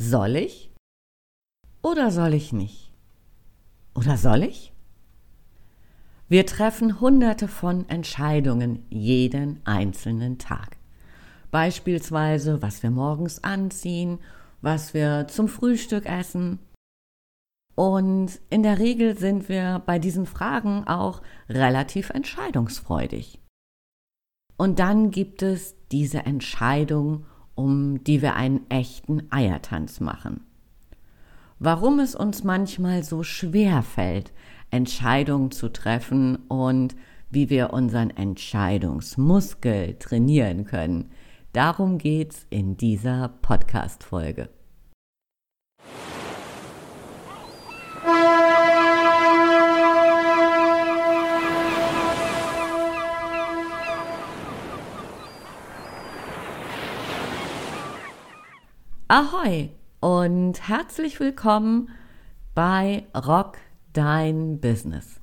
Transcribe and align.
Soll 0.00 0.36
ich? 0.36 0.70
Oder 1.82 2.12
soll 2.12 2.32
ich 2.34 2.52
nicht? 2.52 2.92
Oder 3.96 4.16
soll 4.16 4.44
ich? 4.44 4.72
Wir 6.28 6.46
treffen 6.46 7.00
hunderte 7.00 7.48
von 7.48 7.88
Entscheidungen 7.88 8.84
jeden 8.90 9.60
einzelnen 9.66 10.38
Tag. 10.38 10.76
Beispielsweise, 11.50 12.62
was 12.62 12.84
wir 12.84 12.92
morgens 12.92 13.42
anziehen, 13.42 14.20
was 14.60 14.94
wir 14.94 15.26
zum 15.26 15.48
Frühstück 15.48 16.06
essen. 16.06 16.60
Und 17.74 18.40
in 18.50 18.62
der 18.62 18.78
Regel 18.78 19.18
sind 19.18 19.48
wir 19.48 19.82
bei 19.84 19.98
diesen 19.98 20.26
Fragen 20.26 20.86
auch 20.86 21.22
relativ 21.48 22.10
entscheidungsfreudig. 22.10 23.40
Und 24.56 24.78
dann 24.78 25.10
gibt 25.10 25.42
es 25.42 25.74
diese 25.90 26.18
Entscheidung, 26.18 27.26
um 27.58 28.04
die 28.04 28.22
wir 28.22 28.36
einen 28.36 28.70
echten 28.70 29.24
Eiertanz 29.30 29.98
machen. 29.98 30.44
Warum 31.58 31.98
es 31.98 32.14
uns 32.14 32.44
manchmal 32.44 33.02
so 33.02 33.24
schwer 33.24 33.82
fällt, 33.82 34.32
Entscheidungen 34.70 35.50
zu 35.50 35.68
treffen 35.68 36.36
und 36.46 36.94
wie 37.30 37.50
wir 37.50 37.72
unseren 37.72 38.10
Entscheidungsmuskel 38.10 39.96
trainieren 39.98 40.66
können, 40.66 41.10
darum 41.52 41.98
geht's 41.98 42.46
in 42.48 42.76
dieser 42.76 43.28
Podcast-Folge. 43.42 44.50
Ahoi 59.10 59.70
und 60.00 60.68
herzlich 60.68 61.18
willkommen 61.18 61.88
bei 62.54 63.06
Rock 63.16 63.56
Dein 63.94 64.60
Business. 64.60 65.18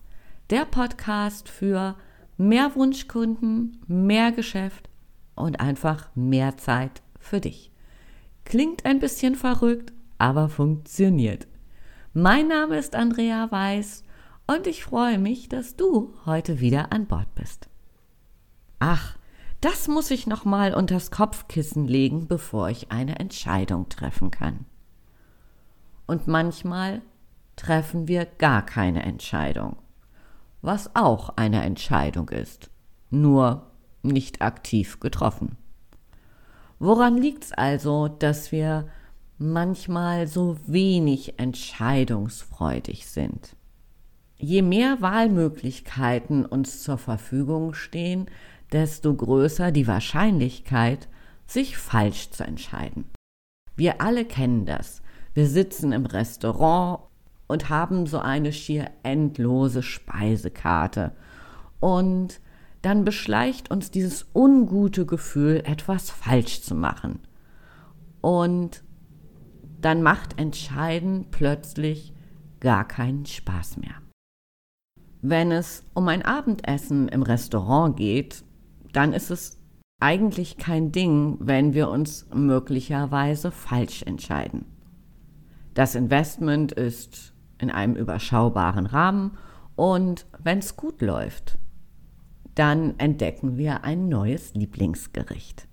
Der 0.49 0.65
Podcast 0.65 1.49
für 1.49 1.95
mehr 2.35 2.75
Wunschkunden, 2.75 3.79
mehr 3.85 4.31
Geschäft 4.31 4.89
und 5.35 5.59
einfach 5.59 6.09
mehr 6.15 6.57
Zeit 6.57 7.03
für 7.19 7.39
dich. 7.39 7.69
Klingt 8.43 8.85
ein 8.85 8.97
bisschen 8.97 9.35
verrückt, 9.35 9.93
aber 10.17 10.49
funktioniert. 10.49 11.45
Mein 12.11 12.47
Name 12.47 12.79
ist 12.79 12.95
Andrea 12.95 13.51
Weiß 13.51 14.03
und 14.47 14.65
ich 14.65 14.83
freue 14.83 15.19
mich, 15.19 15.47
dass 15.47 15.75
du 15.75 16.11
heute 16.25 16.59
wieder 16.59 16.91
an 16.91 17.05
Bord 17.05 17.35
bist. 17.35 17.69
Ach, 18.79 19.15
das 19.61 19.87
muss 19.87 20.11
ich 20.11 20.27
noch 20.27 20.45
mal 20.45 20.73
unters 20.73 21.11
Kopfkissen 21.11 21.87
legen, 21.87 22.27
bevor 22.27 22.69
ich 22.69 22.91
eine 22.91 23.19
Entscheidung 23.19 23.89
treffen 23.89 24.31
kann. 24.31 24.65
Und 26.07 26.27
manchmal 26.27 27.01
treffen 27.55 28.07
wir 28.07 28.25
gar 28.25 28.65
keine 28.65 29.03
Entscheidung, 29.03 29.77
was 30.61 30.95
auch 30.95 31.29
eine 31.37 31.63
Entscheidung 31.63 32.29
ist, 32.29 32.69
nur 33.09 33.71
nicht 34.03 34.41
aktiv 34.41 34.99
getroffen. 34.99 35.57
Woran 36.79 37.17
liegt's 37.17 37.51
also, 37.53 38.07
dass 38.07 38.51
wir 38.51 38.87
manchmal 39.37 40.27
so 40.27 40.57
wenig 40.67 41.39
entscheidungsfreudig 41.39 43.07
sind? 43.07 43.55
Je 44.37 44.61
mehr 44.61 45.01
Wahlmöglichkeiten 45.01 46.45
uns 46.45 46.83
zur 46.83 46.97
Verfügung 46.97 47.73
stehen, 47.73 48.29
desto 48.71 49.13
größer 49.13 49.71
die 49.71 49.87
Wahrscheinlichkeit, 49.87 51.07
sich 51.45 51.77
falsch 51.77 52.31
zu 52.31 52.43
entscheiden. 52.43 53.05
Wir 53.75 54.01
alle 54.01 54.25
kennen 54.25 54.65
das. 54.65 55.01
Wir 55.33 55.47
sitzen 55.47 55.91
im 55.91 56.05
Restaurant 56.05 57.01
und 57.47 57.69
haben 57.69 58.07
so 58.07 58.19
eine 58.19 58.53
schier 58.53 58.89
endlose 59.03 59.83
Speisekarte. 59.83 61.11
Und 61.79 62.39
dann 62.81 63.03
beschleicht 63.03 63.71
uns 63.71 63.91
dieses 63.91 64.27
ungute 64.33 65.05
Gefühl, 65.05 65.61
etwas 65.65 66.09
falsch 66.09 66.61
zu 66.61 66.75
machen. 66.75 67.19
Und 68.21 68.83
dann 69.81 70.01
macht 70.01 70.39
Entscheiden 70.39 71.27
plötzlich 71.31 72.13
gar 72.59 72.87
keinen 72.87 73.25
Spaß 73.25 73.77
mehr. 73.77 73.95
Wenn 75.21 75.51
es 75.51 75.83
um 75.93 76.07
ein 76.07 76.23
Abendessen 76.23 77.07
im 77.07 77.23
Restaurant 77.23 77.97
geht, 77.97 78.43
dann 78.95 79.13
ist 79.13 79.29
es 79.29 79.59
eigentlich 79.99 80.57
kein 80.57 80.91
Ding, 80.91 81.37
wenn 81.39 81.73
wir 81.73 81.89
uns 81.89 82.27
möglicherweise 82.33 83.51
falsch 83.51 84.03
entscheiden. 84.03 84.65
Das 85.73 85.95
Investment 85.95 86.71
ist 86.71 87.33
in 87.59 87.69
einem 87.69 87.95
überschaubaren 87.95 88.85
Rahmen 88.85 89.37
und 89.75 90.25
wenn 90.41 90.59
es 90.59 90.77
gut 90.77 91.01
läuft, 91.01 91.57
dann 92.55 92.97
entdecken 92.97 93.57
wir 93.57 93.83
ein 93.83 94.07
neues 94.07 94.53
Lieblingsgericht. 94.53 95.67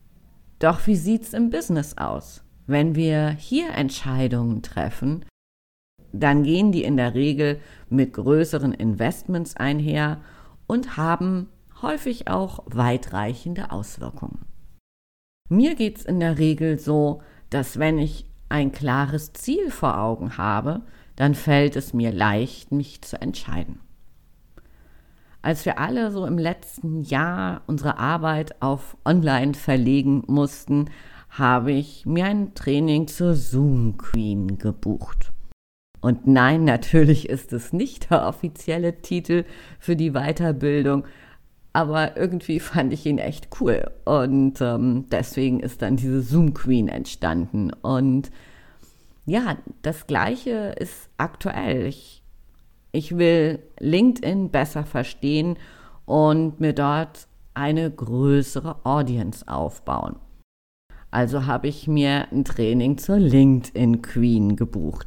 Doch 0.58 0.86
wie 0.86 0.96
sieht's 0.96 1.32
im 1.32 1.50
Business 1.50 1.96
aus? 1.98 2.44
Wenn 2.66 2.94
wir 2.96 3.30
hier 3.30 3.70
Entscheidungen 3.70 4.62
treffen, 4.62 5.24
dann 6.12 6.42
gehen 6.42 6.72
die 6.72 6.84
in 6.84 6.96
der 6.96 7.14
Regel 7.14 7.60
mit 7.88 8.12
größeren 8.12 8.72
Investments 8.72 9.56
einher 9.56 10.20
und 10.66 10.96
haben 10.96 11.48
häufig 11.82 12.28
auch 12.28 12.60
weitreichende 12.66 13.70
Auswirkungen. 13.70 14.44
Mir 15.48 15.74
geht 15.74 15.98
es 15.98 16.04
in 16.04 16.20
der 16.20 16.38
Regel 16.38 16.78
so, 16.78 17.22
dass 17.50 17.78
wenn 17.78 17.98
ich 17.98 18.26
ein 18.48 18.72
klares 18.72 19.32
Ziel 19.32 19.70
vor 19.70 19.98
Augen 19.98 20.38
habe, 20.38 20.82
dann 21.16 21.34
fällt 21.34 21.76
es 21.76 21.92
mir 21.92 22.12
leicht, 22.12 22.72
mich 22.72 23.02
zu 23.02 23.20
entscheiden. 23.20 23.80
Als 25.42 25.64
wir 25.66 25.78
alle 25.78 26.12
so 26.12 26.24
im 26.24 26.38
letzten 26.38 27.02
Jahr 27.02 27.62
unsere 27.66 27.98
Arbeit 27.98 28.62
auf 28.62 28.96
Online 29.04 29.54
verlegen 29.54 30.22
mussten, 30.28 30.88
habe 31.30 31.72
ich 31.72 32.06
mir 32.06 32.26
ein 32.26 32.54
Training 32.54 33.08
zur 33.08 33.34
Zoom 33.34 33.96
Queen 33.96 34.58
gebucht. 34.58 35.32
Und 36.00 36.26
nein, 36.26 36.64
natürlich 36.66 37.28
ist 37.28 37.52
es 37.52 37.72
nicht 37.72 38.10
der 38.10 38.26
offizielle 38.26 39.00
Titel 39.02 39.44
für 39.78 39.96
die 39.96 40.12
Weiterbildung, 40.12 41.04
aber 41.72 42.16
irgendwie 42.16 42.60
fand 42.60 42.92
ich 42.92 43.06
ihn 43.06 43.18
echt 43.18 43.48
cool. 43.60 43.90
Und 44.04 44.60
ähm, 44.60 45.06
deswegen 45.10 45.60
ist 45.60 45.82
dann 45.82 45.96
diese 45.96 46.22
Zoom 46.22 46.54
Queen 46.54 46.88
entstanden. 46.88 47.72
Und 47.72 48.30
ja, 49.26 49.56
das 49.82 50.06
Gleiche 50.06 50.74
ist 50.78 51.08
aktuell. 51.16 51.86
Ich, 51.86 52.22
ich 52.90 53.16
will 53.16 53.60
LinkedIn 53.78 54.50
besser 54.50 54.84
verstehen 54.84 55.56
und 56.06 56.60
mir 56.60 56.72
dort 56.72 57.28
eine 57.54 57.90
größere 57.90 58.84
Audience 58.84 59.46
aufbauen. 59.46 60.16
Also 61.10 61.46
habe 61.46 61.68
ich 61.68 61.86
mir 61.86 62.26
ein 62.32 62.44
Training 62.44 62.96
zur 62.96 63.18
LinkedIn 63.18 64.00
Queen 64.00 64.56
gebucht. 64.56 65.06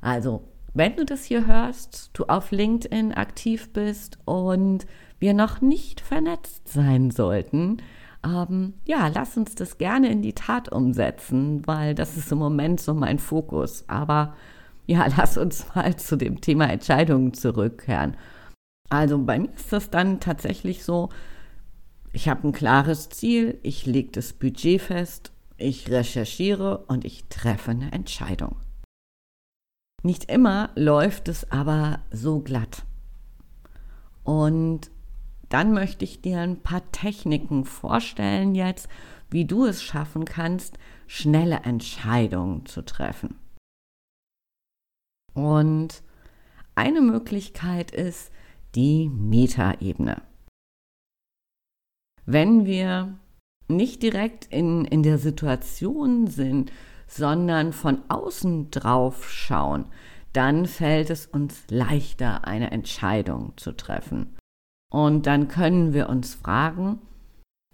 Also, 0.00 0.42
wenn 0.74 0.96
du 0.96 1.04
das 1.04 1.24
hier 1.24 1.46
hörst, 1.46 2.10
du 2.14 2.24
auf 2.24 2.50
LinkedIn 2.50 3.12
aktiv 3.12 3.72
bist 3.72 4.18
und 4.24 4.86
wir 5.20 5.32
noch 5.32 5.60
nicht 5.60 6.00
vernetzt 6.00 6.68
sein 6.68 7.10
sollten, 7.10 7.78
ähm, 8.24 8.74
ja, 8.84 9.08
lass 9.08 9.36
uns 9.36 9.54
das 9.54 9.78
gerne 9.78 10.10
in 10.10 10.22
die 10.22 10.32
Tat 10.32 10.70
umsetzen, 10.72 11.66
weil 11.66 11.94
das 11.94 12.16
ist 12.16 12.32
im 12.32 12.38
Moment 12.38 12.80
so 12.80 12.92
mein 12.92 13.18
Fokus. 13.18 13.84
Aber 13.88 14.34
ja, 14.86 15.06
lass 15.16 15.38
uns 15.38 15.66
mal 15.74 15.96
zu 15.96 16.16
dem 16.16 16.40
Thema 16.40 16.70
Entscheidungen 16.70 17.34
zurückkehren. 17.34 18.16
Also 18.90 19.18
bei 19.18 19.38
mir 19.38 19.52
ist 19.54 19.72
das 19.72 19.90
dann 19.90 20.20
tatsächlich 20.20 20.84
so, 20.84 21.08
ich 22.12 22.28
habe 22.28 22.48
ein 22.48 22.52
klares 22.52 23.08
Ziel, 23.08 23.58
ich 23.62 23.86
lege 23.86 24.10
das 24.12 24.32
Budget 24.32 24.80
fest, 24.80 25.32
ich 25.56 25.90
recherchiere 25.90 26.78
und 26.86 27.04
ich 27.04 27.24
treffe 27.28 27.72
eine 27.72 27.92
Entscheidung. 27.92 28.56
Nicht 30.04 30.30
immer 30.30 30.68
läuft 30.74 31.28
es 31.28 31.50
aber 31.50 32.00
so 32.10 32.40
glatt. 32.40 32.84
Und 34.22 34.90
dann 35.48 35.72
möchte 35.72 36.04
ich 36.04 36.20
dir 36.20 36.40
ein 36.40 36.62
paar 36.62 36.90
Techniken 36.92 37.64
vorstellen 37.64 38.54
jetzt, 38.54 38.88
wie 39.30 39.46
du 39.46 39.64
es 39.64 39.82
schaffen 39.82 40.26
kannst, 40.26 40.78
schnelle 41.06 41.60
Entscheidungen 41.60 42.66
zu 42.66 42.84
treffen. 42.84 43.38
Und 45.32 46.02
eine 46.74 47.00
Möglichkeit 47.00 47.90
ist 47.90 48.30
die 48.74 49.08
Metaebene. 49.08 50.20
Wenn 52.26 52.66
wir 52.66 53.18
nicht 53.68 54.02
direkt 54.02 54.52
in, 54.52 54.84
in 54.84 55.02
der 55.02 55.16
Situation 55.16 56.26
sind, 56.26 56.72
sondern 57.16 57.72
von 57.72 58.02
außen 58.08 58.70
drauf 58.70 59.30
schauen, 59.30 59.86
dann 60.32 60.66
fällt 60.66 61.10
es 61.10 61.26
uns 61.26 61.64
leichter, 61.70 62.46
eine 62.46 62.72
Entscheidung 62.72 63.52
zu 63.56 63.72
treffen. 63.72 64.36
Und 64.90 65.26
dann 65.26 65.48
können 65.48 65.92
wir 65.92 66.08
uns 66.08 66.34
fragen, 66.34 67.00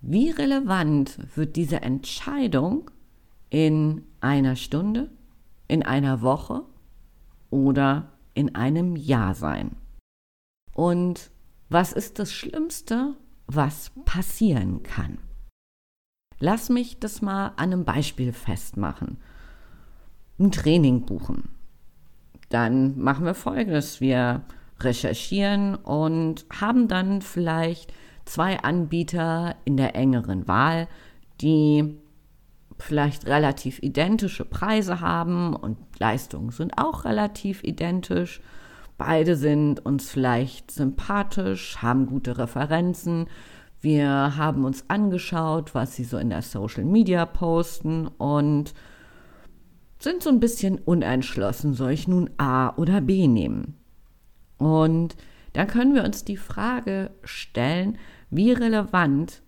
wie 0.02 0.30
relevant 0.30 1.18
wird 1.36 1.56
diese 1.56 1.82
Entscheidung 1.82 2.90
in 3.50 4.04
einer 4.20 4.56
Stunde, 4.56 5.10
in 5.68 5.82
einer 5.82 6.22
Woche 6.22 6.62
oder 7.50 8.12
in 8.34 8.54
einem 8.54 8.96
Jahr 8.96 9.34
sein? 9.34 9.76
Und 10.74 11.30
was 11.68 11.92
ist 11.92 12.18
das 12.18 12.32
Schlimmste, 12.32 13.16
was 13.46 13.92
passieren 14.04 14.82
kann? 14.82 15.18
Lass 16.38 16.70
mich 16.70 16.98
das 16.98 17.20
mal 17.20 17.48
an 17.48 17.72
einem 17.72 17.84
Beispiel 17.84 18.32
festmachen. 18.32 19.18
Ein 20.40 20.52
Training 20.52 21.04
buchen. 21.04 21.50
Dann 22.48 22.98
machen 22.98 23.26
wir 23.26 23.34
folgendes. 23.34 24.00
Wir 24.00 24.40
recherchieren 24.80 25.74
und 25.74 26.46
haben 26.50 26.88
dann 26.88 27.20
vielleicht 27.20 27.92
zwei 28.24 28.58
Anbieter 28.58 29.56
in 29.66 29.76
der 29.76 29.94
engeren 29.94 30.48
Wahl, 30.48 30.88
die 31.42 31.98
vielleicht 32.78 33.26
relativ 33.26 33.82
identische 33.82 34.46
Preise 34.46 35.02
haben 35.02 35.54
und 35.54 35.76
Leistungen 35.98 36.50
sind 36.50 36.78
auch 36.78 37.04
relativ 37.04 37.62
identisch. 37.62 38.40
Beide 38.96 39.36
sind 39.36 39.84
uns 39.84 40.10
vielleicht 40.10 40.70
sympathisch, 40.70 41.82
haben 41.82 42.06
gute 42.06 42.38
Referenzen. 42.38 43.26
Wir 43.82 44.36
haben 44.38 44.64
uns 44.64 44.88
angeschaut, 44.88 45.74
was 45.74 45.96
sie 45.96 46.04
so 46.04 46.16
in 46.16 46.30
der 46.30 46.42
Social 46.42 46.84
Media 46.84 47.26
posten 47.26 48.06
und 48.06 48.72
sind 50.00 50.22
so 50.22 50.30
ein 50.30 50.40
bisschen 50.40 50.78
unentschlossen, 50.78 51.74
soll 51.74 51.92
ich 51.92 52.08
nun 52.08 52.30
A 52.38 52.74
oder 52.76 53.00
B 53.00 53.28
nehmen? 53.28 53.76
Und 54.58 55.16
dann 55.52 55.66
können 55.66 55.94
wir 55.94 56.04
uns 56.04 56.24
die 56.24 56.36
Frage 56.36 57.10
stellen, 57.22 57.98
wie 58.30 58.52
relevant 58.52 59.42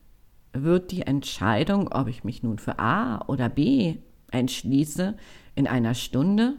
wird 0.52 0.90
die 0.90 1.02
Entscheidung, 1.02 1.88
ob 1.92 2.08
ich 2.08 2.24
mich 2.24 2.42
nun 2.42 2.58
für 2.58 2.78
A 2.78 3.24
oder 3.26 3.48
B 3.48 3.96
entschließe, 4.30 5.16
in 5.54 5.66
einer 5.66 5.94
Stunde, 5.94 6.56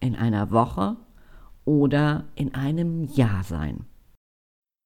in 0.00 0.16
einer 0.16 0.50
Woche 0.50 0.96
oder 1.64 2.24
in 2.34 2.54
einem 2.54 3.04
Jahr 3.04 3.42
sein. 3.42 3.86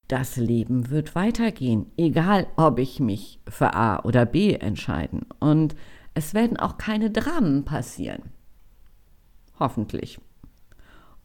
Das 0.06 0.36
Leben 0.36 0.90
wird 0.90 1.14
weitergehen, 1.14 1.86
egal 1.96 2.46
ob 2.56 2.78
ich 2.78 2.98
mich 2.98 3.40
für 3.46 3.74
A 3.74 4.00
oder 4.04 4.24
B 4.24 4.54
entscheiden. 4.54 5.26
Und 5.38 5.76
es 6.14 6.32
werden 6.32 6.56
auch 6.56 6.78
keine 6.78 7.10
Dramen 7.10 7.64
passieren. 7.64 8.22
Hoffentlich. 9.58 10.20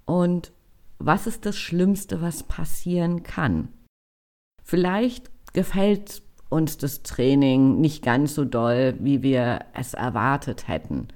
Und 0.06 0.52
was 1.00 1.28
ist 1.28 1.46
das 1.46 1.58
Schlimmste, 1.58 2.22
was 2.22 2.44
passieren 2.44 3.24
kann? 3.24 3.70
Vielleicht 4.64 5.30
gefällt 5.54 6.24
uns 6.50 6.78
das 6.78 7.04
Training 7.04 7.82
nicht 7.82 8.04
ganz 8.04 8.36
so 8.36 8.46
doll, 8.46 8.96
wie 9.00 9.22
wir 9.22 9.60
es 9.74 9.94
erwartet 9.94 10.68
hätten. 10.68 11.08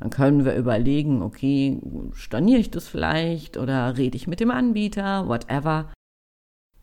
Dann 0.00 0.10
können 0.10 0.44
wir 0.44 0.54
überlegen, 0.54 1.22
okay, 1.22 1.80
storniere 2.12 2.60
ich 2.60 2.70
das 2.70 2.88
vielleicht 2.88 3.56
oder 3.56 3.96
rede 3.96 4.16
ich 4.16 4.26
mit 4.26 4.40
dem 4.40 4.50
Anbieter, 4.50 5.28
whatever. 5.28 5.92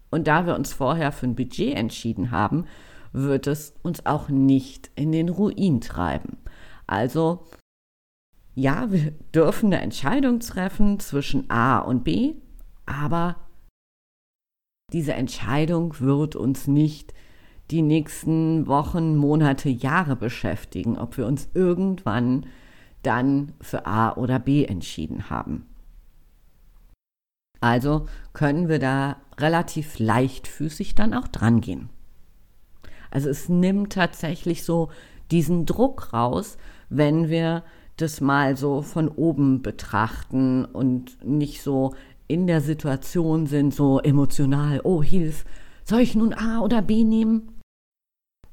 Und 0.09 0.27
da 0.27 0.45
wir 0.45 0.55
uns 0.55 0.73
vorher 0.73 1.11
für 1.11 1.25
ein 1.25 1.35
Budget 1.35 1.75
entschieden 1.75 2.31
haben, 2.31 2.65
wird 3.13 3.47
es 3.47 3.75
uns 3.83 4.05
auch 4.05 4.29
nicht 4.29 4.91
in 4.95 5.11
den 5.11 5.29
Ruin 5.29 5.81
treiben. 5.81 6.37
Also 6.87 7.45
ja, 8.55 8.91
wir 8.91 9.11
dürfen 9.33 9.73
eine 9.73 9.81
Entscheidung 9.81 10.39
treffen 10.39 10.99
zwischen 10.99 11.49
A 11.49 11.79
und 11.79 12.03
B, 12.03 12.35
aber 12.85 13.37
diese 14.91 15.13
Entscheidung 15.13 15.99
wird 15.99 16.35
uns 16.35 16.67
nicht 16.67 17.13
die 17.71 17.81
nächsten 17.81 18.67
Wochen, 18.67 19.15
Monate, 19.15 19.69
Jahre 19.69 20.15
beschäftigen, 20.15 20.97
ob 20.97 21.17
wir 21.17 21.25
uns 21.25 21.49
irgendwann 21.53 22.45
dann 23.01 23.53
für 23.59 23.85
A 23.87 24.15
oder 24.15 24.39
B 24.39 24.65
entschieden 24.65 25.29
haben. 25.29 25.65
Also 27.59 28.07
können 28.33 28.67
wir 28.67 28.79
da 28.79 29.17
relativ 29.39 29.97
leichtfüßig 29.97 30.95
dann 30.95 31.13
auch 31.13 31.27
dran 31.27 31.61
gehen. 31.61 31.89
Also 33.09 33.29
es 33.29 33.47
nimmt 33.47 33.93
tatsächlich 33.93 34.63
so 34.63 34.89
diesen 35.31 35.65
Druck 35.65 36.13
raus, 36.13 36.57
wenn 36.89 37.29
wir 37.29 37.63
das 38.03 38.21
mal 38.21 38.55
so 38.57 38.81
von 38.81 39.07
oben 39.07 39.61
betrachten 39.61 40.65
und 40.65 41.25
nicht 41.25 41.63
so 41.63 41.95
in 42.27 42.47
der 42.47 42.61
Situation 42.61 43.47
sind, 43.47 43.73
so 43.73 43.99
emotional, 43.99 44.81
oh 44.83 45.01
Hilf, 45.01 45.45
soll 45.83 46.01
ich 46.01 46.15
nun 46.15 46.33
A 46.33 46.59
oder 46.59 46.81
B 46.81 47.03
nehmen? 47.03 47.49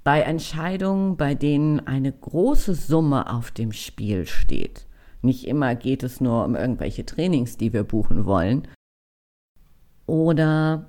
Bei 0.02 0.20
Entscheidungen, 0.20 1.16
bei 1.16 1.34
denen 1.34 1.80
eine 1.80 2.12
große 2.12 2.74
Summe 2.74 3.30
auf 3.30 3.50
dem 3.50 3.72
Spiel 3.72 4.26
steht, 4.26 4.86
nicht 5.22 5.46
immer 5.46 5.74
geht 5.74 6.02
es 6.02 6.20
nur 6.20 6.44
um 6.44 6.54
irgendwelche 6.54 7.04
Trainings, 7.04 7.58
die 7.58 7.72
wir 7.72 7.84
buchen 7.84 8.24
wollen, 8.24 8.66
oder 10.06 10.88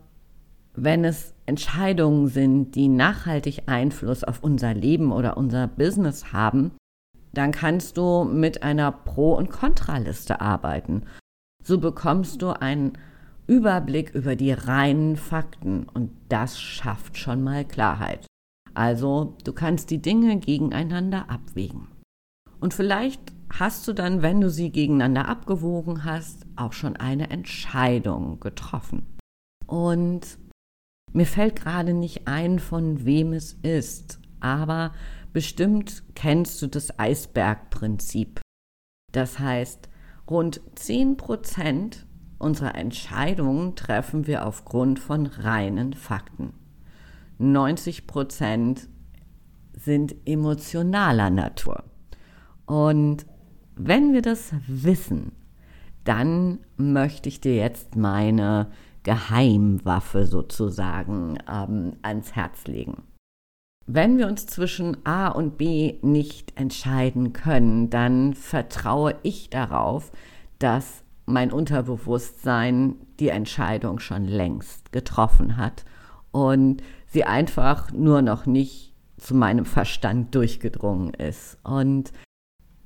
wenn 0.73 1.03
es 1.03 1.33
Entscheidungen 1.45 2.27
sind, 2.27 2.75
die 2.75 2.87
nachhaltig 2.87 3.63
Einfluss 3.65 4.23
auf 4.23 4.41
unser 4.41 4.73
Leben 4.73 5.11
oder 5.11 5.37
unser 5.37 5.67
Business 5.67 6.31
haben, 6.31 6.71
dann 7.33 7.51
kannst 7.51 7.97
du 7.97 8.23
mit 8.23 8.63
einer 8.63 8.91
Pro- 8.91 9.35
und 9.35 9.49
Kontraliste 9.49 10.41
arbeiten. 10.41 11.03
So 11.63 11.79
bekommst 11.79 12.41
du 12.41 12.49
einen 12.49 12.97
Überblick 13.47 14.13
über 14.15 14.35
die 14.35 14.51
reinen 14.51 15.15
Fakten 15.15 15.83
und 15.83 16.11
das 16.29 16.59
schafft 16.59 17.17
schon 17.17 17.43
mal 17.43 17.65
Klarheit. 17.65 18.25
Also 18.73 19.35
du 19.43 19.53
kannst 19.53 19.89
die 19.89 20.01
Dinge 20.01 20.37
gegeneinander 20.39 21.29
abwägen. 21.29 21.87
Und 22.59 22.73
vielleicht 22.73 23.33
hast 23.51 23.87
du 23.87 23.93
dann, 23.93 24.21
wenn 24.21 24.39
du 24.39 24.49
sie 24.49 24.71
gegeneinander 24.71 25.27
abgewogen 25.27 26.05
hast, 26.05 26.45
auch 26.55 26.73
schon 26.73 26.95
eine 26.95 27.29
Entscheidung 27.29 28.39
getroffen. 28.39 29.17
Und 29.65 30.37
mir 31.11 31.25
fällt 31.25 31.57
gerade 31.57 31.93
nicht 31.93 32.27
ein, 32.27 32.59
von 32.59 33.03
wem 33.03 33.33
es 33.33 33.53
ist, 33.53 34.19
aber 34.39 34.93
bestimmt 35.33 36.03
kennst 36.15 36.61
du 36.61 36.67
das 36.67 36.97
Eisbergprinzip. 36.99 38.41
Das 39.11 39.39
heißt, 39.39 39.89
rund 40.29 40.61
10 40.75 41.17
Prozent 41.17 42.05
unserer 42.37 42.75
Entscheidungen 42.75 43.75
treffen 43.75 44.27
wir 44.27 44.45
aufgrund 44.45 44.99
von 44.99 45.27
reinen 45.27 45.93
Fakten. 45.93 46.53
90 47.37 48.07
Prozent 48.07 48.87
sind 49.73 50.15
emotionaler 50.25 51.29
Natur. 51.29 51.83
Und 52.65 53.25
wenn 53.75 54.13
wir 54.13 54.21
das 54.21 54.53
wissen, 54.67 55.31
dann 56.03 56.59
möchte 56.77 57.29
ich 57.29 57.41
dir 57.41 57.55
jetzt 57.55 57.95
meine 57.95 58.71
Geheimwaffe 59.03 60.25
sozusagen 60.25 61.37
ähm, 61.51 61.93
ans 62.01 62.35
Herz 62.35 62.65
legen. 62.65 63.03
Wenn 63.93 64.17
wir 64.17 64.27
uns 64.27 64.45
zwischen 64.45 65.05
A 65.05 65.27
und 65.27 65.57
B 65.57 65.95
nicht 66.01 66.57
entscheiden 66.57 67.33
können, 67.33 67.89
dann 67.89 68.35
vertraue 68.35 69.15
ich 69.21 69.49
darauf, 69.49 70.13
dass 70.59 71.03
mein 71.25 71.51
Unterbewusstsein 71.51 72.95
die 73.19 73.27
Entscheidung 73.27 73.99
schon 73.99 74.23
längst 74.23 74.93
getroffen 74.93 75.57
hat 75.57 75.83
und 76.31 76.81
sie 77.07 77.25
einfach 77.25 77.91
nur 77.91 78.21
noch 78.21 78.45
nicht 78.45 78.93
zu 79.17 79.35
meinem 79.35 79.65
Verstand 79.65 80.35
durchgedrungen 80.35 81.13
ist. 81.13 81.57
Und 81.65 82.13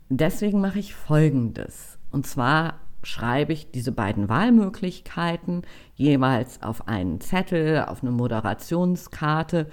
deswegen 0.09 0.59
mache 0.59 0.79
ich 0.79 0.95
Folgendes. 0.95 1.99
Und 2.09 2.25
zwar 2.25 2.79
schreibe 3.05 3.53
ich 3.53 3.71
diese 3.71 3.91
beiden 3.91 4.27
Wahlmöglichkeiten 4.27 5.61
jeweils 5.93 6.63
auf 6.63 6.87
einen 6.87 7.21
Zettel, 7.21 7.85
auf 7.85 8.01
eine 8.01 8.11
Moderationskarte. 8.11 9.67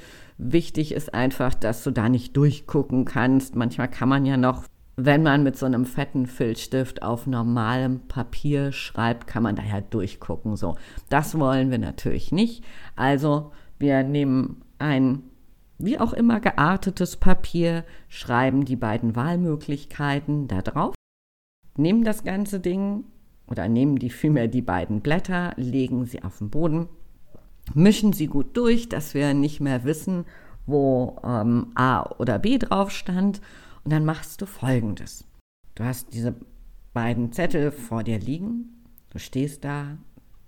Wichtig 0.44 0.90
ist 0.90 1.14
einfach, 1.14 1.54
dass 1.54 1.84
du 1.84 1.92
da 1.92 2.08
nicht 2.08 2.36
durchgucken 2.36 3.04
kannst. 3.04 3.54
Manchmal 3.54 3.88
kann 3.88 4.08
man 4.08 4.26
ja 4.26 4.36
noch, 4.36 4.64
wenn 4.96 5.22
man 5.22 5.44
mit 5.44 5.56
so 5.56 5.66
einem 5.66 5.84
fetten 5.86 6.26
Filzstift 6.26 7.02
auf 7.02 7.28
normalem 7.28 8.00
Papier 8.08 8.72
schreibt, 8.72 9.28
kann 9.28 9.44
man 9.44 9.54
da 9.54 9.62
ja 9.62 9.80
durchgucken. 9.80 10.56
So, 10.56 10.76
das 11.08 11.38
wollen 11.38 11.70
wir 11.70 11.78
natürlich 11.78 12.32
nicht. 12.32 12.64
Also 12.96 13.52
wir 13.78 14.02
nehmen 14.02 14.62
ein 14.80 15.22
wie 15.78 16.00
auch 16.00 16.12
immer 16.12 16.40
geartetes 16.40 17.16
Papier, 17.16 17.84
schreiben 18.08 18.64
die 18.64 18.76
beiden 18.76 19.14
Wahlmöglichkeiten 19.14 20.48
da 20.48 20.60
drauf, 20.60 20.94
nehmen 21.76 22.02
das 22.02 22.24
ganze 22.24 22.58
Ding 22.58 23.04
oder 23.46 23.68
nehmen 23.68 23.96
die 23.96 24.10
vielmehr 24.10 24.48
die 24.48 24.62
beiden 24.62 25.02
Blätter, 25.02 25.52
legen 25.56 26.04
sie 26.04 26.22
auf 26.24 26.38
den 26.38 26.50
Boden, 26.50 26.88
mischen 27.74 28.12
sie 28.12 28.26
gut 28.26 28.56
durch, 28.56 28.88
dass 28.88 29.14
wir 29.14 29.34
nicht 29.34 29.60
mehr 29.60 29.84
wissen, 29.84 30.24
wo 30.66 31.20
ähm, 31.24 31.72
A 31.74 32.02
oder 32.18 32.38
B 32.38 32.58
drauf 32.58 32.90
stand. 32.90 33.40
Und 33.84 33.92
dann 33.92 34.04
machst 34.04 34.40
du 34.40 34.46
folgendes. 34.46 35.24
Du 35.74 35.84
hast 35.84 36.12
diese 36.12 36.34
beiden 36.92 37.32
Zettel 37.32 37.70
vor 37.72 38.04
dir 38.04 38.18
liegen, 38.18 38.84
du 39.10 39.18
stehst 39.18 39.64
da, 39.64 39.96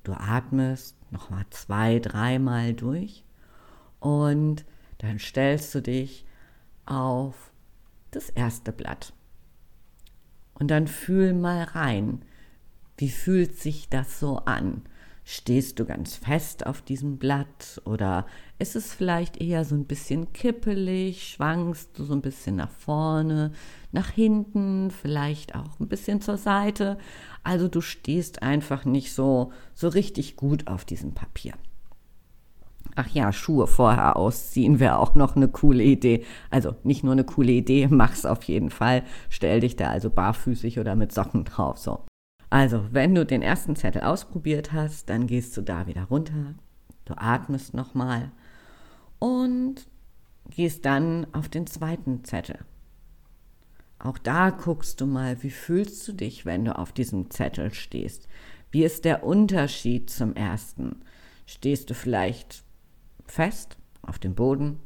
du 0.05 0.13
atmest 0.13 0.97
nochmal 1.11 1.47
zwei, 1.51 1.99
dreimal 1.99 2.75
durch 2.75 3.25
und 4.01 4.65
dann 4.99 5.19
stellst 5.19 5.75
du 5.75 5.81
dich 5.81 6.27
auf 6.85 7.53
das 8.11 8.29
erste 8.31 8.73
Blatt. 8.73 9.13
Und 10.55 10.71
dann 10.71 10.87
fühl 10.87 11.33
mal 11.33 11.65
rein. 11.65 12.23
Wie 12.97 13.11
fühlt 13.11 13.59
sich 13.59 13.89
das 13.89 14.21
so 14.21 14.39
an? 14.39 14.83
Stehst 15.27 15.79
du 15.79 15.87
ganz 15.87 16.17
fest 16.17 16.67
auf 16.67 16.83
diesem 16.83 17.17
Blatt 17.17 17.81
oder 17.87 18.27
ist 18.59 18.77
es 18.77 18.93
vielleicht 18.93 19.39
eher 19.39 19.65
so 19.65 19.75
ein 19.75 19.87
bisschen 19.87 20.35
kippelig? 20.35 21.27
Schwankst 21.27 21.99
du 21.99 22.05
so 22.05 22.13
ein 22.13 22.21
bisschen 22.21 22.57
nach 22.57 22.71
vorne, 22.71 23.53
nach 23.91 24.11
hinten, 24.11 24.91
vielleicht 24.91 25.55
auch 25.55 25.81
ein 25.81 25.89
bisschen 25.89 26.21
zur 26.21 26.37
Seite? 26.37 26.99
Also 27.43 27.69
du 27.69 27.81
stehst 27.81 28.43
einfach 28.43 28.85
nicht 28.85 29.15
so, 29.15 29.51
so 29.73 29.89
richtig 29.89 30.37
gut 30.37 30.67
auf 30.67 30.85
diesem 30.85 31.15
Papier. 31.15 31.55
Ach 32.95 33.09
ja, 33.09 33.33
Schuhe 33.33 33.67
vorher 33.67 34.17
ausziehen 34.17 34.79
wäre 34.79 34.99
auch 34.99 35.15
noch 35.15 35.37
eine 35.37 35.49
coole 35.49 35.83
Idee. 35.83 36.23
Also 36.51 36.77
nicht 36.85 37.03
nur 37.03 37.13
eine 37.13 37.25
coole 37.25 37.53
Idee, 37.53 37.89
mach's 37.91 38.27
auf 38.27 38.43
jeden 38.45 38.71
Fall. 38.71 39.05
Stell 39.31 39.61
dich 39.61 39.77
da 39.77 39.89
also 39.89 40.11
barfüßig 40.11 40.79
oder 40.79 40.97
mit 40.97 41.13
Socken 41.13 41.45
drauf, 41.45 41.79
so. 41.79 42.05
Also, 42.51 42.87
wenn 42.93 43.15
du 43.15 43.27
den 43.27 43.43
ersten 43.43 43.77
Zettel 43.77 44.03
ausprobiert 44.03 44.73
hast, 44.73 45.11
dann 45.11 45.27
gehst 45.27 45.57
du 45.57 45.63
da 45.63 45.87
wieder 45.87 46.05
runter. 46.05 46.55
Du 47.05 47.15
atmest 47.17 47.75
nochmal 47.75 48.31
und 49.19 49.87
gehst 50.51 50.85
dann 50.85 51.27
auf 51.33 51.49
den 51.49 51.67
zweiten 51.67 52.25
Zettel. 52.25 52.59
Auch 53.99 54.19
da 54.19 54.51
guckst 54.51 55.01
du 55.01 55.07
mal, 55.07 55.43
wie 55.43 55.51
fühlst 55.51 56.07
du 56.07 56.13
dich, 56.13 56.45
wenn 56.45 56.65
du 56.65 56.77
auf 56.79 56.93
diesem 56.93 57.31
Zettel 57.31 57.73
stehst? 57.73 58.29
Wie 58.71 58.85
ist 58.85 59.05
der 59.05 59.25
Unterschied 59.25 60.11
zum 60.11 60.35
ersten? 60.35 61.01
Stehst 61.47 61.91
du 61.91 61.95
vielleicht 61.95 62.65
fest 63.27 63.77
auf 64.03 64.19
dem 64.19 64.35
Boden 64.35 64.81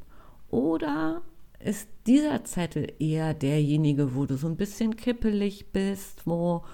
oder 0.51 1.23
ist 1.59 1.89
dieser 2.07 2.45
Zettel 2.45 2.93
eher 2.99 3.35
derjenige, 3.35 4.15
wo 4.15 4.27
du 4.27 4.37
so 4.37 4.47
ein 4.47 4.57
bisschen 4.57 4.97
kippelig 4.97 5.73
bist, 5.73 6.27
wo, 6.27 6.65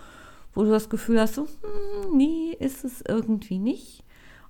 wo 0.55 0.63
du 0.63 0.71
das 0.71 0.89
Gefühl 0.89 1.21
hast, 1.21 1.35
so, 1.35 1.43
hm, 1.43 2.17
nee, 2.17 2.57
ist 2.59 2.85
es 2.85 3.03
irgendwie 3.07 3.59
nicht. 3.59 4.05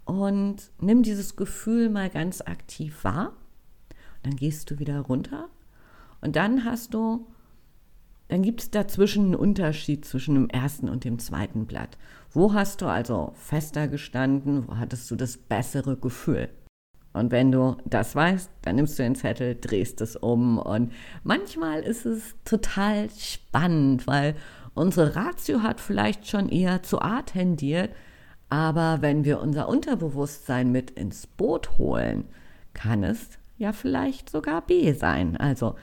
Und 0.05 0.71
nimm 0.81 1.03
dieses 1.03 1.37
Gefühl 1.37 1.89
mal 1.89 2.11
ganz 2.11 2.41
aktiv 2.43 3.05
wahr. 3.05 3.33
Dann 4.23 4.37
gehst 4.37 4.71
du 4.71 4.79
wieder 4.79 5.01
runter 5.01 5.49
und 6.25 6.37
dann 6.37 6.65
hast 6.65 6.95
du, 6.95 7.27
dann 8.29 8.43
gibt 8.43 8.63
es 8.63 8.71
dazwischen 8.71 9.27
einen 9.27 9.35
Unterschied 9.35 10.07
zwischen 10.07 10.35
dem 10.35 10.49
ersten 10.49 10.89
und 10.89 11.05
dem 11.05 11.19
zweiten 11.19 11.67
Blatt. 11.67 11.99
Wo 12.33 12.55
hast 12.55 12.81
du 12.81 12.87
also 12.87 13.33
fester 13.35 13.89
gestanden? 13.89 14.67
Wo 14.67 14.79
hattest 14.79 15.11
du 15.11 15.17
das 15.17 15.37
bessere 15.37 15.99
Gefühl? 15.99 16.49
Und 17.13 17.31
wenn 17.31 17.53
du 17.53 17.77
das 17.85 18.17
weißt, 18.17 18.51
dann 18.63 18.77
nimmst 18.77 18.99
du 18.99 19.03
den 19.03 19.15
Zettel, 19.15 19.57
drehst 19.61 20.01
es 20.01 20.17
um. 20.17 20.59
Und 20.59 20.93
manchmal 21.23 21.83
ist 21.83 22.07
es 22.07 22.35
total 22.45 23.09
spannend, 23.11 24.07
weil 24.07 24.35
unsere 24.75 25.17
Ratio 25.17 25.63
hat 25.63 25.81
vielleicht 25.81 26.27
schon 26.27 26.49
eher 26.49 26.83
zu 26.83 27.01
A 27.01 27.23
tendiert. 27.23 27.91
Aber 28.49 28.99
wenn 29.01 29.25
wir 29.25 29.41
unser 29.41 29.69
Unterbewusstsein 29.69 30.71
mit 30.71 30.91
ins 30.93 31.27
Boot 31.27 31.79
holen, 31.79 32.25
kann 32.73 33.03
es 33.03 33.31
ja 33.57 33.73
vielleicht 33.73 34.31
sogar 34.31 34.67
B 34.67 34.93
sein. 34.93 35.37
Also 35.37 35.77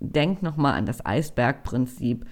denk 0.00 0.42
nochmal 0.42 0.74
an 0.74 0.86
das 0.86 1.04
Eisbergprinzip. 1.04 2.26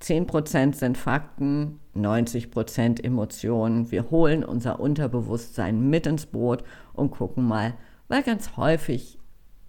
10% 0.00 0.74
sind 0.74 0.96
Fakten, 0.96 1.78
90% 1.94 3.04
Emotionen. 3.04 3.90
Wir 3.90 4.10
holen 4.10 4.44
unser 4.44 4.80
Unterbewusstsein 4.80 5.90
mit 5.90 6.06
ins 6.06 6.26
Boot 6.26 6.64
und 6.94 7.10
gucken 7.10 7.46
mal, 7.46 7.74
weil 8.08 8.22
ganz 8.22 8.56
häufig 8.56 9.18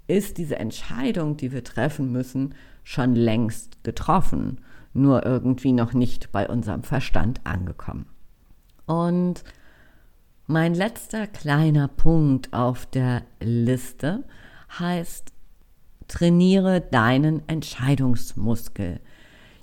ist 0.07 0.37
diese 0.37 0.57
Entscheidung, 0.57 1.37
die 1.37 1.51
wir 1.51 1.63
treffen 1.63 2.11
müssen, 2.11 2.55
schon 2.83 3.15
längst 3.15 3.83
getroffen, 3.83 4.61
nur 4.93 5.25
irgendwie 5.25 5.73
noch 5.73 5.93
nicht 5.93 6.31
bei 6.31 6.47
unserem 6.47 6.83
Verstand 6.83 7.41
angekommen. 7.45 8.05
Und 8.85 9.43
mein 10.47 10.73
letzter 10.73 11.27
kleiner 11.27 11.87
Punkt 11.87 12.53
auf 12.53 12.85
der 12.85 13.23
Liste 13.39 14.25
heißt, 14.77 15.31
trainiere 16.07 16.81
deinen 16.81 17.47
Entscheidungsmuskel. 17.47 18.99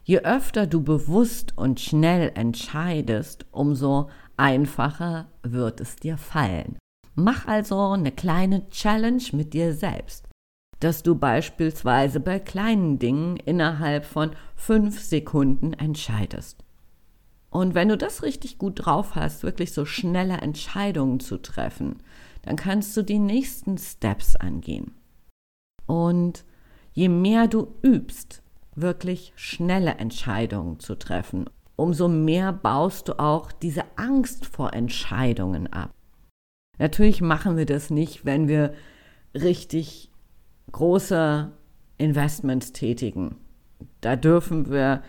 Je 0.02 0.20
öfter 0.20 0.66
du 0.66 0.82
bewusst 0.82 1.58
und 1.58 1.80
schnell 1.80 2.32
entscheidest, 2.34 3.44
umso 3.50 4.08
einfacher 4.38 5.26
wird 5.42 5.80
es 5.80 5.96
dir 5.96 6.16
fallen. 6.16 6.78
Mach 7.14 7.46
also 7.46 7.78
eine 7.78 8.12
kleine 8.12 8.68
Challenge 8.70 9.22
mit 9.32 9.52
dir 9.52 9.74
selbst, 9.74 10.27
dass 10.80 11.02
du 11.02 11.14
beispielsweise 11.14 12.20
bei 12.20 12.38
kleinen 12.38 12.98
Dingen 12.98 13.36
innerhalb 13.36 14.04
von 14.04 14.30
fünf 14.54 15.00
Sekunden 15.00 15.72
entscheidest. 15.72 16.64
Und 17.50 17.74
wenn 17.74 17.88
du 17.88 17.96
das 17.96 18.22
richtig 18.22 18.58
gut 18.58 18.84
drauf 18.84 19.14
hast, 19.14 19.42
wirklich 19.42 19.72
so 19.72 19.84
schnelle 19.84 20.38
Entscheidungen 20.38 21.18
zu 21.18 21.38
treffen, 21.38 21.96
dann 22.42 22.56
kannst 22.56 22.96
du 22.96 23.02
die 23.02 23.18
nächsten 23.18 23.78
Steps 23.78 24.36
angehen. 24.36 24.94
Und 25.86 26.44
je 26.92 27.08
mehr 27.08 27.48
du 27.48 27.74
übst, 27.82 28.42
wirklich 28.74 29.32
schnelle 29.34 29.92
Entscheidungen 29.92 30.78
zu 30.78 30.94
treffen. 30.94 31.48
Umso 31.76 32.08
mehr 32.08 32.52
baust 32.52 33.08
du 33.08 33.18
auch 33.18 33.52
diese 33.52 33.84
Angst 33.96 34.46
vor 34.46 34.74
Entscheidungen 34.74 35.72
ab. 35.72 35.90
Natürlich 36.78 37.20
machen 37.20 37.56
wir 37.56 37.66
das 37.66 37.90
nicht, 37.90 38.24
wenn 38.24 38.46
wir 38.48 38.74
richtig 39.34 40.07
große 40.72 41.50
Investments 41.98 42.72
tätigen. 42.72 43.36
Da 44.00 44.16
dürfen 44.16 44.70
wir 44.70 45.02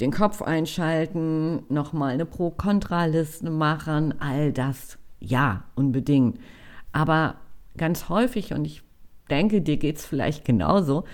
den 0.00 0.12
Kopf 0.12 0.42
einschalten, 0.42 1.62
nochmal 1.68 2.14
eine 2.14 2.26
Pro-Kontra-Liste 2.26 3.50
machen, 3.50 4.14
all 4.20 4.52
das. 4.52 4.98
Ja, 5.18 5.64
unbedingt. 5.74 6.38
Aber 6.92 7.36
ganz 7.76 8.08
häufig, 8.08 8.52
und 8.52 8.64
ich 8.64 8.82
denke, 9.28 9.60
dir 9.60 9.76
geht 9.76 9.98
es 9.98 10.06
vielleicht 10.06 10.44
genauso, 10.44 11.04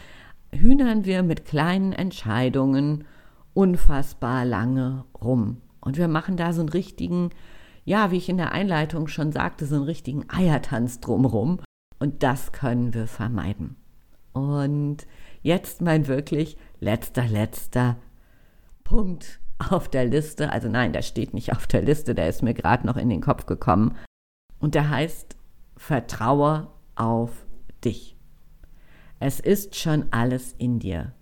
hühnern 0.52 1.04
wir 1.04 1.22
mit 1.22 1.46
kleinen 1.46 1.92
Entscheidungen 1.92 3.04
unfassbar 3.54 4.44
lange 4.44 5.04
rum. 5.20 5.62
Und 5.80 5.96
wir 5.96 6.08
machen 6.08 6.36
da 6.36 6.52
so 6.52 6.60
einen 6.60 6.68
richtigen, 6.68 7.30
ja, 7.84 8.10
wie 8.10 8.16
ich 8.16 8.28
in 8.28 8.36
der 8.36 8.52
Einleitung 8.52 9.08
schon 9.08 9.32
sagte, 9.32 9.66
so 9.66 9.76
einen 9.76 9.84
richtigen 9.84 10.24
Eiertanz 10.28 11.00
drumrum. 11.00 11.60
Und 11.98 12.22
das 12.22 12.52
können 12.52 12.92
wir 12.92 13.06
vermeiden. 13.06 13.76
Und 14.34 15.06
jetzt 15.42 15.80
mein 15.80 16.06
wirklich 16.06 16.58
letzter, 16.80 17.26
letzter 17.26 17.96
Punkt 18.82 19.40
auf 19.58 19.88
der 19.88 20.04
Liste. 20.04 20.50
Also 20.50 20.68
nein, 20.68 20.92
der 20.92 21.02
steht 21.02 21.32
nicht 21.32 21.52
auf 21.52 21.66
der 21.66 21.82
Liste, 21.82 22.14
der 22.14 22.28
ist 22.28 22.42
mir 22.42 22.54
gerade 22.54 22.86
noch 22.86 22.96
in 22.96 23.08
den 23.08 23.22
Kopf 23.22 23.46
gekommen. 23.46 23.96
Und 24.58 24.74
der 24.74 24.90
heißt, 24.90 25.36
vertraue 25.76 26.68
auf 26.96 27.46
dich. 27.84 28.16
Es 29.20 29.40
ist 29.40 29.76
schon 29.76 30.06
alles 30.10 30.52
in 30.58 30.80
dir. 30.80 31.14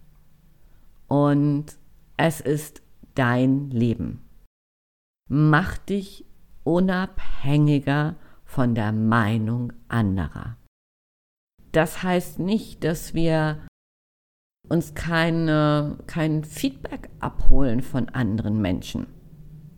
Und 1.06 1.76
es 2.16 2.40
ist 2.40 2.82
dein 3.14 3.70
Leben. 3.70 4.22
Mach 5.28 5.76
dich 5.78 6.24
unabhängiger 6.64 8.16
von 8.44 8.74
der 8.74 8.92
Meinung 8.92 9.72
anderer. 9.88 10.56
Das 11.72 12.02
heißt 12.02 12.38
nicht, 12.38 12.84
dass 12.84 13.14
wir 13.14 13.58
uns 14.68 14.94
keine, 14.94 15.98
kein 16.06 16.44
Feedback 16.44 17.08
abholen 17.20 17.82
von 17.82 18.08
anderen 18.10 18.60
Menschen. 18.60 19.06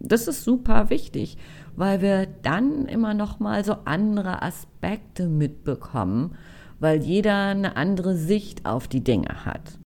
Das 0.00 0.28
ist 0.28 0.44
super 0.44 0.90
wichtig, 0.90 1.38
weil 1.76 2.02
wir 2.02 2.26
dann 2.26 2.86
immer 2.86 3.14
noch 3.14 3.40
mal 3.40 3.64
so 3.64 3.72
andere 3.84 4.42
Aspekte 4.42 5.28
mitbekommen 5.28 6.36
weil 6.84 7.02
jeder 7.02 7.46
eine 7.46 7.76
andere 7.76 8.14
Sicht 8.14 8.66
auf 8.66 8.88
die 8.88 9.02
Dinge 9.02 9.46
hat. 9.46 9.78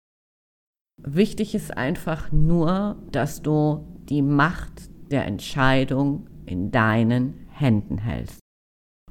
Wichtig 1.00 1.54
ist 1.54 1.76
einfach 1.76 2.32
nur, 2.32 2.96
dass 3.12 3.40
du 3.40 3.86
die 4.08 4.20
Macht 4.20 4.90
der 5.10 5.24
Entscheidung 5.26 6.26
in 6.44 6.72
deinen 6.72 7.46
Händen 7.50 7.98
hältst. 7.98 8.40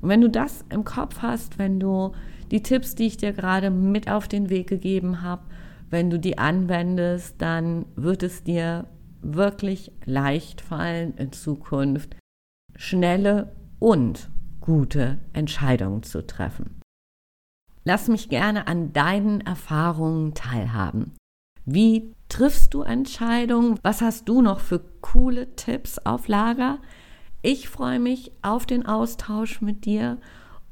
Und 0.01 0.09
wenn 0.09 0.19
du 0.19 0.29
das 0.29 0.65
im 0.69 0.83
Kopf 0.83 1.21
hast, 1.21 1.59
wenn 1.59 1.79
du 1.79 2.11
die 2.51 2.63
Tipps, 2.63 2.95
die 2.95 3.07
ich 3.07 3.17
dir 3.17 3.33
gerade 3.33 3.69
mit 3.69 4.09
auf 4.09 4.27
den 4.27 4.49
Weg 4.49 4.67
gegeben 4.67 5.21
habe, 5.21 5.43
wenn 5.89 6.09
du 6.09 6.19
die 6.19 6.37
anwendest, 6.37 7.35
dann 7.41 7.85
wird 7.95 8.23
es 8.23 8.43
dir 8.43 8.87
wirklich 9.21 9.91
leicht 10.05 10.61
fallen 10.61 11.13
in 11.15 11.31
Zukunft, 11.31 12.15
schnelle 12.75 13.55
und 13.79 14.29
gute 14.59 15.17
Entscheidungen 15.33 16.03
zu 16.03 16.25
treffen. 16.25 16.81
Lass 17.83 18.09
mich 18.09 18.27
gerne 18.27 18.67
an 18.67 18.91
deinen 18.91 19.41
Erfahrungen 19.41 20.33
teilhaben. 20.33 21.13
Wie 21.65 22.13
triffst 22.27 22.73
du 22.73 22.81
Entscheidungen? 22.81 23.79
Was 23.81 24.01
hast 24.01 24.27
du 24.27 24.41
noch 24.41 24.59
für 24.59 24.79
coole 25.01 25.55
Tipps 25.55 25.97
auf 25.99 26.27
Lager? 26.27 26.79
Ich 27.41 27.69
freue 27.69 27.99
mich 27.99 28.31
auf 28.41 28.65
den 28.65 28.85
Austausch 28.85 29.61
mit 29.61 29.85
dir 29.85 30.17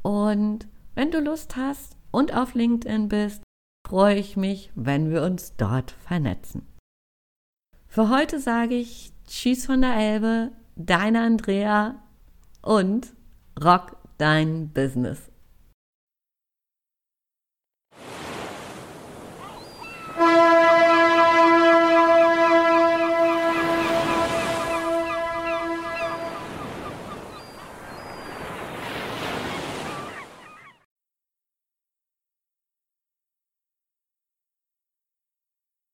und 0.02 0.68
wenn 0.96 1.12
du 1.12 1.20
Lust 1.20 1.58
hast 1.58 1.98
und 2.12 2.34
auf 2.34 2.54
LinkedIn 2.54 3.10
bist, 3.10 3.44
freue 3.86 4.16
ich 4.16 4.38
mich, 4.38 4.72
wenn 4.76 5.12
wir 5.12 5.24
uns 5.24 5.54
dort 5.58 5.92
vernetzen. 5.92 6.66
Für 7.86 8.10
heute 8.10 8.40
sage 8.40 8.76
ich 8.76 9.12
Tschüss 9.28 9.66
von 9.66 9.82
der 9.82 9.96
Elbe, 9.96 10.52
deine 10.78 11.22
Andrea 11.22 12.02
und 12.62 13.14
Rock 13.62 13.98
dein 14.18 14.70
Business. 14.70 15.30